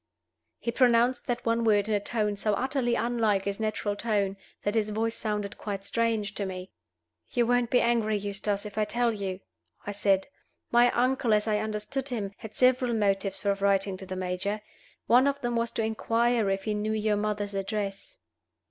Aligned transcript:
He 0.57 0.71
pronounced 0.71 1.27
that 1.27 1.45
one 1.45 1.63
word 1.63 1.87
in 1.87 1.93
a 1.93 1.99
tone 1.99 2.35
so 2.35 2.55
utterly 2.55 2.95
unlike 2.95 3.45
his 3.45 3.59
natural 3.59 3.95
tone 3.95 4.35
that 4.63 4.73
his 4.73 4.89
voice 4.89 5.13
sounded 5.13 5.59
quite 5.59 5.83
strange 5.83 6.33
to 6.33 6.45
me. 6.47 6.71
"You 7.29 7.45
won't 7.45 7.69
be 7.69 7.81
angry, 7.81 8.17
Eustace, 8.17 8.65
if 8.65 8.79
I 8.79 8.85
tell 8.85 9.13
you?" 9.13 9.41
I 9.85 9.91
said. 9.91 10.27
"My 10.71 10.89
uncle, 10.93 11.35
as 11.35 11.47
I 11.47 11.59
understood 11.59 12.09
him, 12.09 12.31
had 12.39 12.55
several 12.55 12.95
motives 12.95 13.39
for 13.41 13.53
writing 13.53 13.95
to 13.97 14.07
the 14.07 14.15
major. 14.15 14.61
One 15.05 15.27
of 15.27 15.39
them 15.41 15.55
was 15.55 15.69
to 15.73 15.83
inquire 15.83 16.49
if 16.49 16.63
he 16.63 16.73
knew 16.73 16.93
your 16.93 17.15
mother's 17.15 17.53
address." 17.53 18.17